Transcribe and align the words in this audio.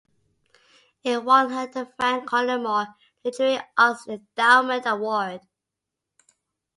It 1.03 1.23
won 1.23 1.51
her 1.51 1.67
the 1.67 1.85
Frank 1.85 2.27
Collymore 2.27 2.95
Literary 3.23 3.61
Arts 3.77 4.07
Endowment 4.07 4.87
Award. 4.87 5.41